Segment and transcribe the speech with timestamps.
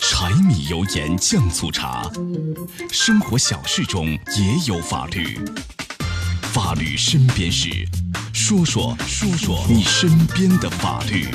[0.00, 2.10] 柴米油盐酱醋茶，
[2.90, 4.18] 生活小事中也
[4.66, 5.38] 有法律。
[6.40, 7.70] 法律身边事，
[8.32, 11.26] 说说说说你身边的法律。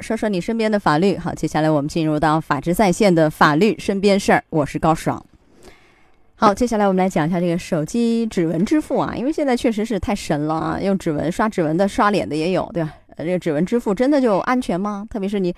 [0.00, 1.16] 说说你身边的法律。
[1.16, 4.44] 好，接下来我们进入到法治在线的法律身边事儿。
[4.50, 5.24] 我是高爽。
[6.36, 12.92] 好，接下来我们来讲一下这个手机指纹支付啊，因为现在确实是太神了啊，用指纹刷指纹的、刷脸的也有，对吧？
[13.16, 15.06] 这个指纹支付真的就安全吗？
[15.08, 15.54] 特别是你，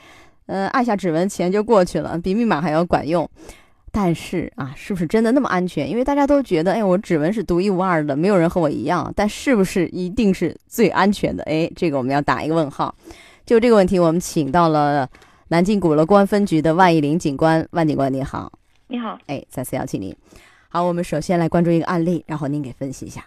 [0.47, 3.29] 呃，按下指纹，钱就过去了，比密码还要管用。
[3.91, 5.89] 但是啊，是不是真的那么安全？
[5.89, 9.11] 因为大家都觉得，哎，我指纹是独一无二的，没有人和我一样。
[9.17, 11.43] 但是不是一定是最安全的？
[11.45, 12.95] 哎，这个我们要打一个问号。
[13.47, 15.09] 就这个问题，我们请到了
[15.49, 18.53] 南京鼓楼公安分局的万义林警官，万警官你好。
[18.89, 19.19] 你好。
[19.27, 20.15] 哎，再次邀请您。
[20.69, 23.25] 好，我们首先来关注一个案例，然后您给分析一下。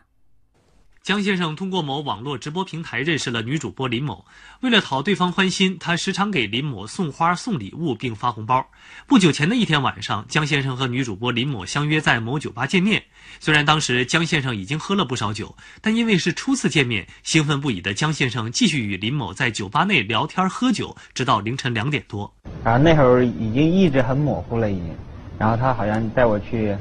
[1.02, 4.26] 江先生通过某网络直播平台认识了女主播林某，
[4.62, 8.64] 为了讨对方欢心，他时常给林某送花、送礼物，并发红包。
[9.08, 13.02] 不久前的一天晚上，江先生和女主播林某相约在某酒吧见面。
[13.40, 22.32] 虽然当时江先生已经喝了不少酒，但因为是初次见面，兴奋不已的江先生继续与林某在酒吧内聊天喝酒，直到凌晨两点多。
[22.64, 24.96] 然后那会儿已经意志很模糊了，已经。
[25.40, 26.76] 然后他好像带我去。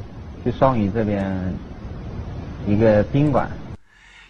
[0.44, 1.52] 去双屿这边
[2.64, 3.50] 一个宾馆。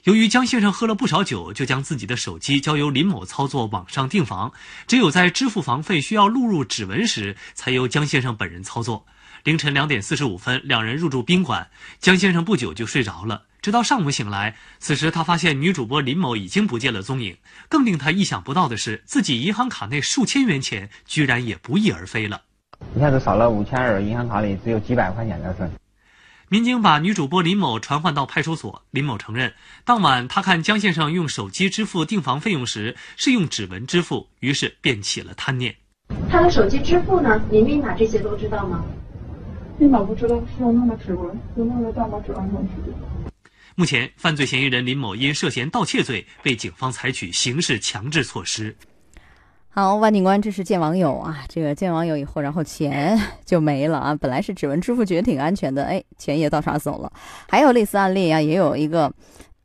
[0.09, 4.51] 由于江先生喝了不少酒，就将自己的手机交由林某操作网上订房。
[4.87, 9.05] 只有在支付房费需要录入指纹时，才由江先生本人操作。
[9.45, 11.69] 凌晨两点四十五分，两人入住宾馆。
[11.98, 17.36] 江先生不久就睡着了，直到上午醒来，此时他发现女主播林某已经不见了踪影。
[17.69, 22.41] 更令他意想不到的是，自己银行卡内数千元钱居然也不翼而飞了。
[22.97, 25.70] 一下子少了五千二，银行卡里只有几百块钱的是。
[26.50, 28.82] 民警把女主播林某传唤到派出所。
[28.91, 29.52] 林某承认，
[29.84, 35.77] 当晚他看江先生用手机支付订房费用时是用指纹支付，于是便起了贪念。
[36.30, 37.38] 他的手机支付呢？
[37.50, 38.82] 你密码这些都知道吗？
[39.78, 42.92] 密码不知道，是用他的指纹，用他的大拇指按上去。
[43.74, 48.74] 目前，犯罪嫌疑人林某因涉嫌盗窃罪被警方采取刑事强制措施。
[49.80, 54.12] 好，万警官，这是见网友啊，这个见网友以后，然后钱就没了啊。
[54.12, 57.12] 本来是指纹支付，觉得挺安全的，哎，钱也盗刷走了。
[57.48, 59.08] 还有类似案例啊，也有一个，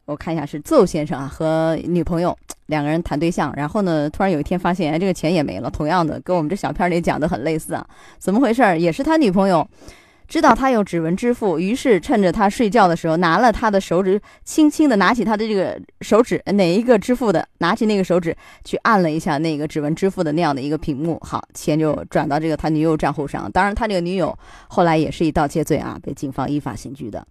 [0.05, 2.37] 我看一下是邹先生啊和女朋友
[2.67, 5.67] 两个人谈对象，然后呢，突然有一天发现，哎，这个钱也没了。
[5.71, 7.83] 同样的，跟我们这小片里讲的很类似啊。
[8.19, 8.61] 怎么回事？
[8.79, 9.67] 也是他女朋友。
[10.27, 23.51] 知道他有指纹支付，于是趁着他睡觉的时候，拿了他的手指，轻轻的拿起他的这个手指，哪一个支付的，拿起那个手指去按了一下那个指纹支付的那样的一个屏幕，好，钱就转到这个他女友账户上。
[23.51, 27.25] 当然，他这个女友后来也是以盗窃罪啊被警方依法刑拘的。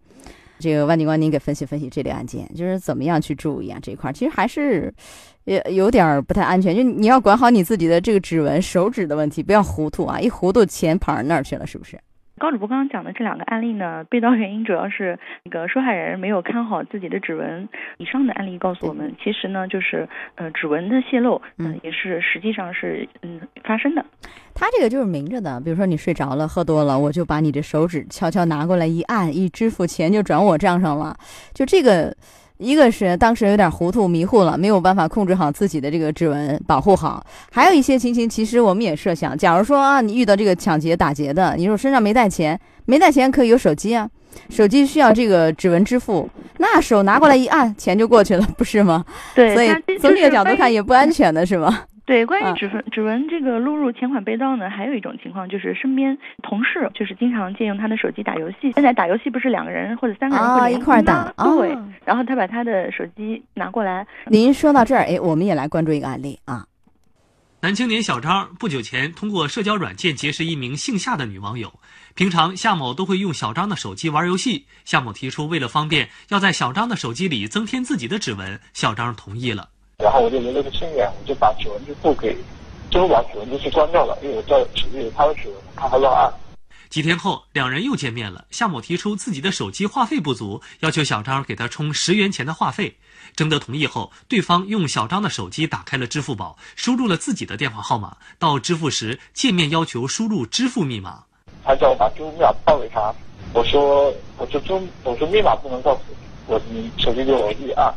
[0.59, 3.81] 这个万警官，您给分析分析这类案件，就是怎么样去注意啊？
[3.83, 4.95] 这一块其实还是
[5.43, 10.21] 有有点不太安全，就你要管好你自己的这个指纹、手指的问题，不要糊涂啊！
[10.21, 11.99] 一糊涂，钱跑人那儿去了，是不是？
[12.43, 17.69] 高主播刚刚讲的这两个案例呢，被盗原因主要是那个受害人没有看好自己的指纹。
[17.99, 24.05] 以上的案例告诉我们，其实呢，就是呃指纹的泄露，嗯，也是实际上是嗯发生的。
[24.55, 31.17] 他这个就是明着的，比如说你睡着了，喝多了，我就把你的手指悄悄拿过来一按，一支付钱就转我账上了，
[31.55, 32.13] 就这个。
[32.63, 37.25] 一个是当时有点糊涂迷糊了，没有办法控制好自己的这个指纹，保护好。
[37.51, 44.09] 还有一些情形，其实我们也设想，假如说啊，你遇到这个抢劫打劫的，你说身上没带钱，没带钱可以有手机啊，
[44.49, 46.29] 手机需要这个指纹支付，
[46.59, 49.05] 那手拿过来一按，钱就过去了，不是吗？
[49.35, 49.69] 对，所以
[49.99, 51.81] 从这个角度看也不安全的是吗？
[52.05, 58.73] 对，关于指纹指纹这个录入钱款被盗呢，还有一种情况就是身边同事就是经常借用他的手机打游戏。
[58.75, 61.77] 现在打游戏不是两个人或者三个人会一块打，对。
[62.05, 64.05] 然后他把他的手机拿过来。
[64.27, 66.67] 您说到这儿，哎，我们也来关注一个案例啊。
[67.61, 71.73] 男青年小张不久前通过社交软件结识一名姓夏的女网友，
[72.17, 74.67] 平常夏某都会用小张的手机玩游戏。
[74.85, 79.69] 夏某提出为了方便，要在小张的手机里增添自己的指纹，小张同意了。
[80.03, 82.37] 然后我就留了个心眼，我就把指纹支付给
[82.91, 86.33] 支付宝指纹支付关掉了，因为我知道手机里他的指纹，怕他乱按。
[86.91, 88.45] 几天后，两人又见面了。
[88.51, 92.99] 夏某提出自己的手机话费不足，要求小张给他充十元钱的话费。
[93.35, 98.19] 征得同意后，对方用小张的手机打开了支付宝，输入了自己的电话号码。
[98.39, 101.23] 到支付时，界面要求输入支付密码。
[101.65, 103.15] 他叫我把支付密码报给他，
[103.55, 104.73] 我说我说支
[105.05, 106.01] 我说密码不能告诉
[106.47, 107.95] 我，你手机给我一按。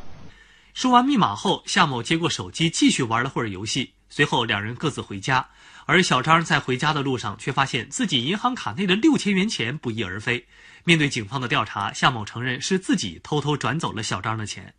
[0.76, 5.48] 输完密码后，夏某接过手机继续玩了会儿游戏，随后两人各自回家。
[5.86, 10.46] 而小张在回家的路上，却发现自己银行卡内的六千元钱不翼而飞。
[10.84, 14.74] 面对警方的调查，夏某承认是自己偷偷转走了小张的钱。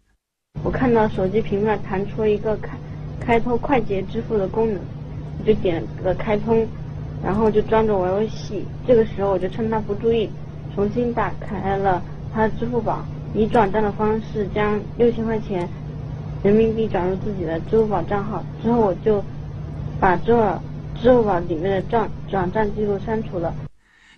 [0.62, 2.76] 我看到手机屏幕上弹出一个开
[3.18, 4.78] 开通快捷支付的功能，
[5.40, 6.68] 我就点了开通，
[7.24, 8.66] 然后就装着玩游戏。
[8.86, 10.28] 这个时候我就趁他不注意，
[10.74, 12.02] 重新打开了
[12.34, 13.02] 他的支付宝，
[13.34, 15.66] 以转账的方式将六千块钱
[16.46, 18.40] 人民币转入自己的支付宝账号。
[18.62, 19.20] 之后我就
[19.98, 20.62] 把这
[21.02, 23.52] 支付宝里面的账转账记录删除了。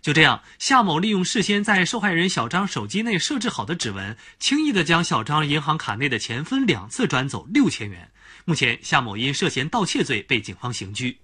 [0.02, 8.06] 就这样，夏某利用事先在受害人小张手机内设置好的指纹，轻易的将小张银行卡内的钱分两次转走六千元。
[8.44, 11.16] 目前，夏某因涉嫌盗窃罪被警方刑拘。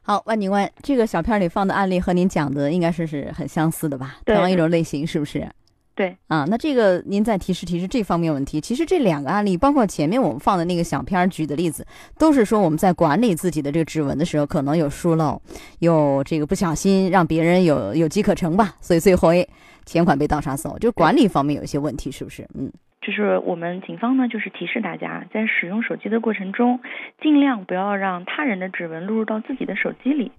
[0.00, 4.16] 好，万警官，这个小片里放的案例和您讲的应该是是很相似的吧？
[4.24, 5.46] 同样一种类型，是不是？
[5.96, 8.60] 对啊，那这个您再提示提示这方面问题。
[8.60, 11.86] 其实这两个案例，包括前面我们放的那个小片儿举的例子，
[12.18, 15.40] 都是说我们在管理自己的这个指纹的时候，可能有疏漏，
[15.78, 19.46] 有这个不小心让别人有有机可乘吧，所以最后哎，
[19.86, 22.46] 钱款被盗刷走，就管理方面有一些问题，是不是？
[22.52, 22.70] 嗯。
[23.06, 26.80] 就是我们警方呢，就是提示大家，在使用手机的过程中，
[27.22, 30.32] 尽量不要让他人的指纹录入到自己的手机里，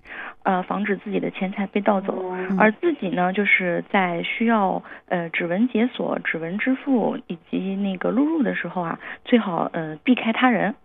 [0.44, 2.36] 呃，防止自己的钱财被盗走。
[2.60, 10.75] 而自己呢，就是在需要呃指纹解锁、指纹支付以及那个录入的时候啊，最好呃避开他人。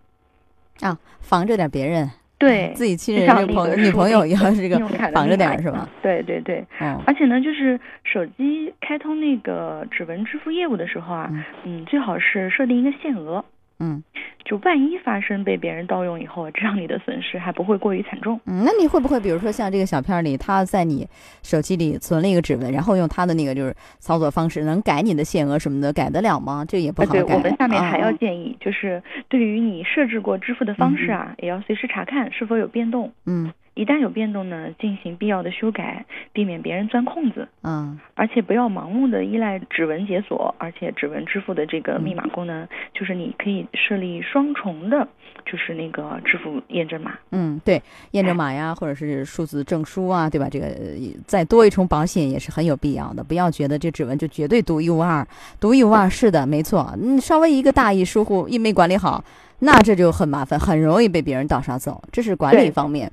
[0.79, 2.09] 啊，防着点别人，
[2.43, 4.79] 对自己亲人这朋女朋友手机要这个
[5.13, 5.87] 防着点儿是吧？？
[6.01, 6.65] 对对对。
[6.79, 13.43] 哦，而且呢，就是手机开通那个指纹支付业务的时候啊，嗯嗯，最好是设定一个限额，
[13.83, 14.03] 嗯
[14.45, 18.37] 就万一发生被别人盗用以后，这样你的损失还不会过于惨重。
[18.45, 21.07] 嗯，那你会不会比如说像这个小片儿里，他在你
[21.41, 26.65] 手机里存了一个指纹，然后用他的那个就是操作方式，能改你的限额什么的，改得了吗？
[26.67, 27.23] 这也不呃，好改。
[27.23, 33.09] 对我们下面还要嗯建议，就是对于你设置过支付的方式啊，也要随时查看是否有变动。
[33.25, 37.47] 嗯一旦有变动呢，进行必要的修改，避免别人钻空子。
[37.63, 45.07] 嗯而且不要盲目的依赖指纹解锁，而且指纹支付的这个密码功能，就是你可以设立双重的，
[45.45, 47.13] 就是那个支付验证码。
[47.31, 47.81] 嗯，对，
[48.11, 50.47] 验证码呀，或者是数字证书啊，对吧？
[50.49, 50.91] 这个呃
[51.25, 53.23] 再多一重保险也是很有必要的。
[53.23, 55.27] 不要觉得这指纹就绝对独一无二，
[55.59, 56.93] 独一无二是的，没错。
[57.01, 59.23] 嗯，稍微一个大意疏忽，一没管理好，
[59.59, 62.01] 那这就很麻烦，很容易被别人盗刷走。
[62.11, 63.11] 这是管理方面。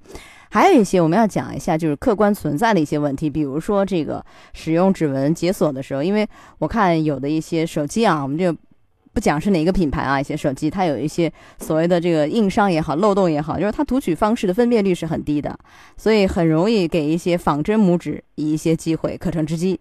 [0.51, 8.53] 还有一些我们要讲一下，就是客观存在的一些问题，比如说这个使用指纹解锁的时候，因为我看有的一些手机啊，我们就
[9.13, 15.57] 不讲是哪个品牌啊，一些手机它有一些所谓的这个硬伤也好、漏洞也好，就是它读取方式的分辨率是很低的，
[15.97, 19.79] 所以很容易给一些仿真拇指以一些机会可乘之机，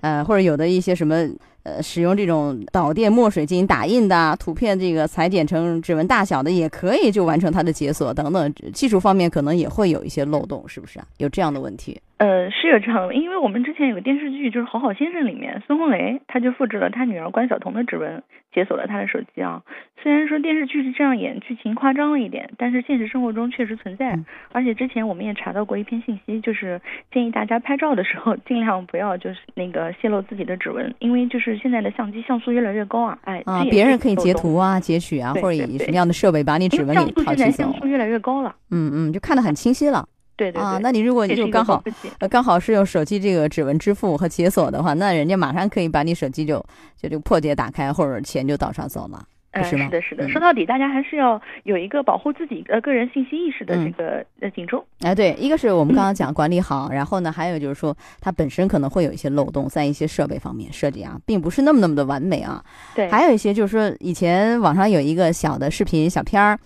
[0.00, 1.28] 呃，或者有的一些什么。
[1.64, 8.54] 呃，使用这种导电墨水进行打印的啊图片，这个裁剪成指纹大小的，也可以就完成它的解锁等等。
[8.72, 11.06] 技术方面可能也会有一些漏洞，是不是啊？
[11.18, 11.98] 有这样的问题？
[12.18, 18.22] 呃，是有这样的，因为我们之前有个电视剧，就是《好好先生》里面，孙红雷他就复制了他女儿关晓彤的指纹，
[18.52, 19.62] 解锁了他的手机啊。
[20.00, 24.14] 虽然说电视剧是这样演，剧情夸张了一点，但是现实生活中确实存在。
[24.14, 34.14] 嗯而且之前我们也查到过一篇信息，就是建议大家拍照的时候 尽量不要就是那个泄露自己的指纹，因为就是现在的相机像素越来越高啊，哎，啊别人可以。
[34.24, 37.80] 截图啊、截取啊，或者以什么样的设备把你指纹给像素现在淘取走像。
[37.80, 40.62] 素越来越高了，嗯嗯，就看得很清晰了对对对。
[40.62, 40.78] 啊。
[40.80, 41.82] 那你如果这是一个就刚好
[42.30, 46.58] 刚好是用手机这个指纹支付和解锁的话，那人家马上可以把你手机就
[46.96, 50.26] 就这个破解打开，或者钱就倒刷走了，不呃，是的，是的。
[50.26, 54.84] 嗯说到底，大家还是要有一个保护自己呃个人信息意识的嗯这个呃警钟。
[55.00, 62.62] 哎，对，一个是我们刚刚 讲管理好，然后呢，还有就是说它本身可能会有一些漏洞，在一些设备方面设计啊，并不是那么那么的完美啊。
[62.96, 66.58] 对，还有一些就是说，以前网上有一个小的视频小片儿，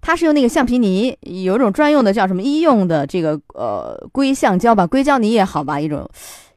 [0.00, 6.08] 它是用那个橡皮泥，有一种专用的叫什么医用的这个呃硅橡胶吧，硅胶泥也好吧，一种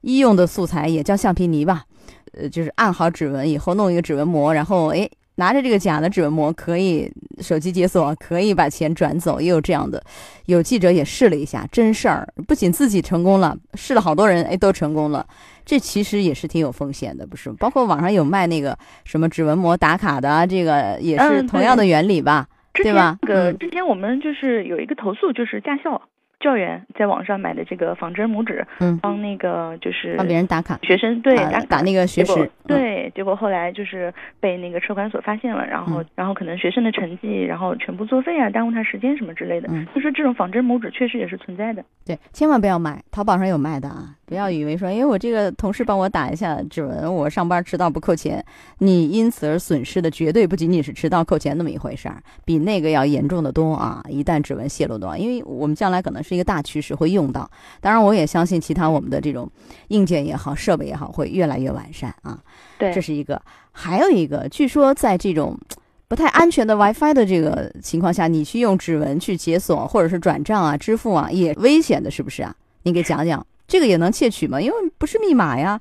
[0.02, 1.86] 医用的素材也叫橡皮泥吧，
[2.34, 5.10] 呃，就是按好指纹以后弄一个指纹膜，然后哎。
[5.42, 10.00] 拿着这个假的指纹膜，可以手机解锁，可以把钱转走，也有这样的。
[10.46, 15.26] 有记者也试了一下，真事儿，不仅自己成功了，试了好多人，哎，都成功了。
[15.66, 17.52] 这其实也是挺有风险的，不是？
[17.54, 22.46] 包括网上有卖那个什么指纹膜打卡的啊，这个也是嗯同样的原理吧？
[22.74, 26.00] 对吧那个、嗯之前我们就是有一个投诉，就是驾校
[26.42, 39.70] 教员在网上买的这个仿真拇指，嗯帮那个就是帮别人打卡，学生对啊打打那个学时，嗯对，结果后来就是被那个车管所发现了，然后、嗯然后可能学生的成绩，然后全部作废啊，耽误他时间什么之类的。
[39.72, 41.84] 嗯就说这种仿真拇指确实也是存在的。
[42.06, 44.16] 对，千万不要买，淘宝上有卖的啊！
[44.32, 48.42] 不要以为说，哎，我这个同事帮我打一下指纹，我上班迟到不扣钱，
[48.78, 54.02] 你因此而损失的绝对不仅仅是迟到扣钱那么一回事儿，比那个要严重的多啊！
[54.08, 59.52] 一旦指纹泄露的话，因为我们将来可能是一个大趋势会用到，当然我也相信其他我们的这种
[59.90, 62.40] 硬件也好，设备也好，会越来越完善啊。
[62.78, 63.42] 对这，是一个，
[63.74, 65.60] 还有一个，据说在这种
[66.08, 72.56] 不太安全的 WiFi 的这个情况下，你去用指纹去解锁或者是转账啊、支付啊，也危险的，是不是啊？
[72.84, 74.60] 你给讲讲，这个也能窃取吗？
[74.60, 75.80] 因为不是密码呀，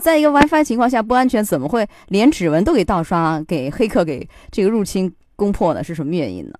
[0.00, 5.82] 在一个 WiFi 情况下不安全，怎么会连指纹都给盗刷、给黑客给这个入侵攻破呢？
[5.82, 6.52] 是什么原因呢？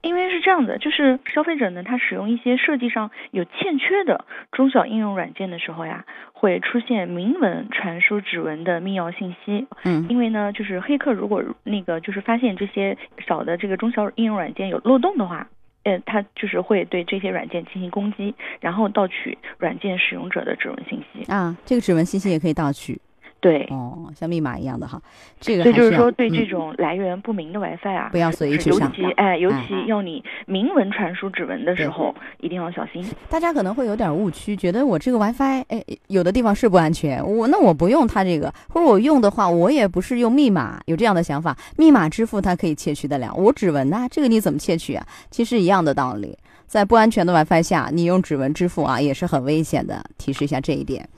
[0.00, 9.66] 因为是这样的，就是消费者呢，他使用一些设计上有欠缺的中小应用软件的时候呀，会出现明文传输指纹的密钥信息。
[9.84, 12.96] 嗯，因为呢，就是黑客如果那个就是发现这些
[13.28, 15.46] 小的这个中小应用软件有漏洞的话，
[15.84, 21.30] 呃，他就是会对这些软件进行攻击，然后盗取软件使用者的指纹信息。
[21.30, 23.00] 啊，这个指纹信息也可以盗取。
[23.42, 25.02] 对，哦，像密码一样的哈，
[25.40, 33.04] 这个所以就是说，对这嗯种来源不明的 WiFi 啊，不要随意去尤上其哎，尤哎其要你明文传输指纹的时候，一定要小心。
[33.28, 45.04] 大家可能会有点误区，觉得我这个 WiFi，哎，有的地方是不安全，我那我不用它这个，或者我用的话，我也不是用密码，有这样的想法，密码支付它可以窃取得了，我指纹呐、这个你怎么窃取啊？
[45.32, 51.08] 其实一样的道理，在不安全的 WiFi 下，你用指纹支付啊，也是很危险的，提示一下这一点。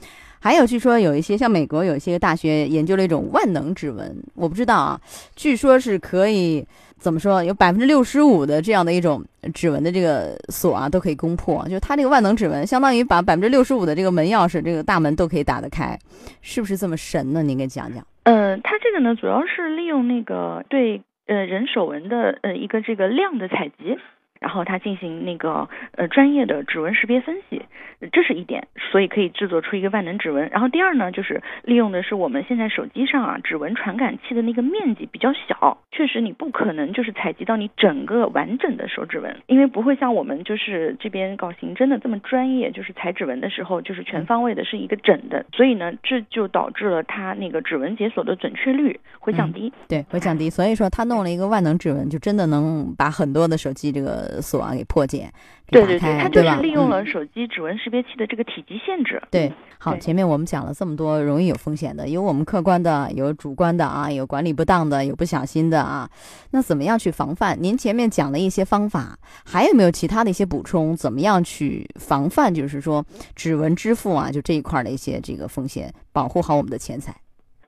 [0.44, 5.00] 还有，据说有一些像美国有一些大学研究了一种万能指纹，我不知道啊，
[5.34, 6.62] 据说是可以
[6.98, 9.24] 怎么说，有百分之六十五的这样的一种
[9.54, 11.66] 指纹的这个锁啊，都可以攻破。
[11.66, 15.98] 就它这个万能指纹，相当于把百分之六十五的这个门钥匙，这个大门都可以打得开，
[16.42, 17.42] 是不是这么神呢？
[17.42, 18.06] 您给讲讲。
[18.24, 23.96] 呃，它这个呢，主要是利用那个对呃人手纹的呃一个这个量的采集。
[24.44, 27.62] 然后它进行那个呃专业的指纹识别分析，
[28.00, 30.50] 呃这是一点，所以可以制作出一个万能指纹。
[30.50, 49.72] 然后第二呢，就是利用的是我们现在手机上啊指纹传感器的那个面积比较小，确实你不可能就是采集到你整个完整的手指纹，因为不会像我们就是这边搞刑侦的这么专业，就是采指纹的时候就是全方位的是一个整的，所以呢这就导致了它那个指纹解锁的准确率会降低。
[49.88, 50.50] 对，会降低。
[50.50, 55.30] 所以说，他弄了一个万能指纹，就真的能把很多的手机这个锁啊给破解，
[55.66, 59.22] 给打对对对，开，它就是利用了手机指纹识别器的这个体积限制。
[59.30, 66.08] 对，好，前面我们讲了这么多容易有风险的，有我们客观的，有主观的啊，有管理不当的，有不小心的啊。
[66.50, 67.56] 那怎么样去防范？
[67.60, 70.96] 您前面讲了一些方法，还有没有其他的一些补充？
[70.96, 72.54] 怎么样去防范？
[72.54, 77.14] 就是说指纹支付啊，就这一块的一些这个风险，保护好我们的钱财。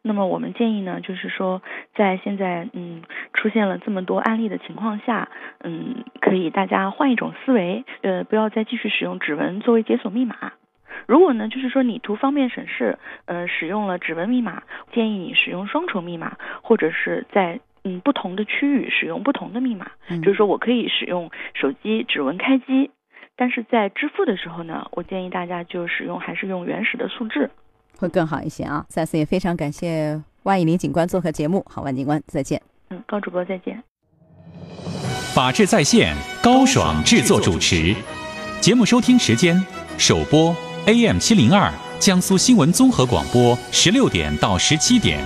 [0.06, 1.60] 那么我们建议呢，就是说，
[1.96, 3.02] 在现在嗯
[3.34, 10.52] 出现了这么多案例的情况下，嗯，可以大家换一种思维，呃，不要再继续使用指纹作为解锁密码。
[11.06, 19.90] 如果呢，就是说你图方便省事，呃，使用了指纹密码，建议你使用双重密码，或者是在嗯不同的区域使用不同的密码。
[20.08, 22.92] 嗯就是说我可以使用手机指纹开机，
[23.34, 27.50] 但是在支付的时候呢，我建议大家就使用还是用原始的数字。
[27.98, 28.84] 会更好一些啊！
[28.88, 32.60] 再次也非常感谢万以林警官做客节目，好，万警官再见。
[32.90, 33.82] 嗯，高主播再见。
[35.34, 37.94] 法治在线，高爽制作主持。
[38.60, 39.64] 节目收听时间：
[39.98, 40.54] 首播
[40.86, 45.22] AM 七零二江苏新闻综合广播十六点到十七点，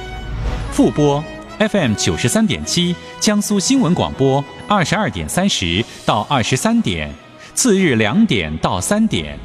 [0.72, 1.22] 复播
[1.58, 7.12] FM 九十三点七江苏新闻广播二十二点三十到二十三点，
[7.54, 9.38] 次日两点到三点。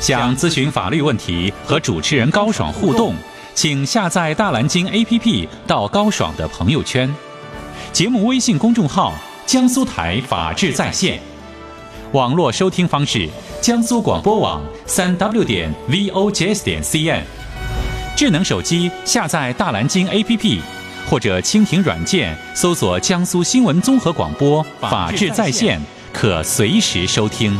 [0.00, 3.14] 想咨询法律问题和主持人高爽互动，
[3.54, 7.12] 请下载大蓝鲸 APP 到高爽的朋友圈。
[7.92, 9.14] 节目微信公众号
[9.46, 11.18] “江苏台法治在线”，
[12.12, 13.28] 网络收听方式：
[13.60, 17.22] 江苏广播网三 w 点 vojs 点 cn。
[18.14, 20.60] 智能手机下载大蓝鲸 APP，
[21.08, 25.80] 或者蜻蜓软件搜索“江苏新闻综合广播法治在线”，
[26.12, 27.58] 可随时收听。